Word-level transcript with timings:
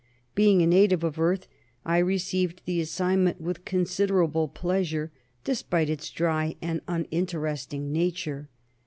Being 0.33 0.63
a 0.63 0.65
native 0.65 1.03
of 1.03 1.19
Earth, 1.19 1.47
I 1.85 1.99
received 1.99 2.63
the 2.65 2.81
assignment 2.81 3.39
with 3.39 3.65
considerable 3.65 4.47
pleasure, 4.47 5.11
despite 5.43 5.91
its 5.91 6.09
dry 6.09 6.55
and 6.59 6.81
uninteresting 6.87 7.91
nature. 7.91 8.49